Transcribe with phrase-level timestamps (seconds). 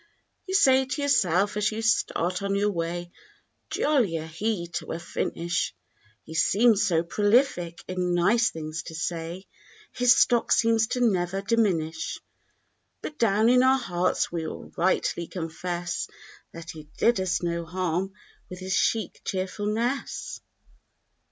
[0.47, 3.11] You say to yourself as you start on your way—
[3.69, 5.75] "Jollier, he, to a finish!"
[6.23, 9.45] He seems so prolific in nice things to say;
[9.91, 12.19] His stock seems to never diminish.
[13.03, 16.07] But down in our hearts we will rightly confess
[16.51, 18.13] That he did us no harm
[18.49, 20.41] with his chic cheerfulness.